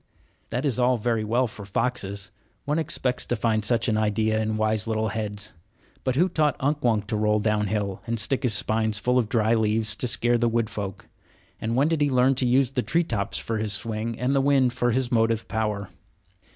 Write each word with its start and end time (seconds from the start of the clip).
That 0.49 0.65
is 0.65 0.79
all 0.79 0.97
very 0.97 1.23
well 1.23 1.45
for 1.45 1.63
foxes. 1.63 2.31
One 2.65 2.79
expects 2.79 3.23
to 3.27 3.35
find 3.35 3.63
such 3.63 3.87
an 3.87 3.99
idea 3.99 4.41
in 4.41 4.57
wise 4.57 4.87
little 4.87 5.09
heads. 5.09 5.53
But 6.03 6.15
who 6.15 6.27
taught 6.27 6.55
Unk 6.59 6.83
Wunk 6.83 7.05
to 7.05 7.15
roll 7.15 7.37
downhill 7.37 8.01
and 8.07 8.19
stick 8.19 8.41
his 8.41 8.55
spines 8.55 8.97
full 8.97 9.19
of 9.19 9.29
dry 9.29 9.53
leaves 9.53 9.95
to 9.97 10.07
scare 10.07 10.39
the 10.39 10.49
wood 10.49 10.71
folk? 10.71 11.07
And 11.59 11.75
when 11.75 11.87
did 11.87 12.01
he 12.01 12.09
learn 12.09 12.33
to 12.37 12.47
use 12.47 12.71
the 12.71 12.81
tree 12.81 13.03
tops 13.03 13.37
for 13.37 13.59
his 13.59 13.73
swing 13.73 14.19
and 14.19 14.35
the 14.35 14.41
wind 14.41 14.73
for 14.73 14.89
his 14.89 15.11
motive 15.11 15.47
power? 15.47 15.89